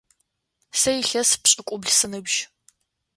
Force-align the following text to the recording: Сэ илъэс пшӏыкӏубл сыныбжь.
Сэ 0.79 0.91
илъэс 1.01 1.31
пшӏыкӏубл 1.41 1.91
сыныбжь. 1.97 2.37